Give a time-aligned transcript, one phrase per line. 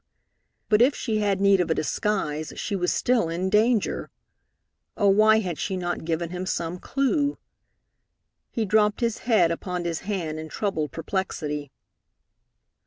[0.67, 4.09] But if she had need of a disguise, she was still in danger!
[4.97, 7.37] Oh, why had she not given him some clue?
[8.49, 11.71] He dropped his head upon his hand in troubled perplexity.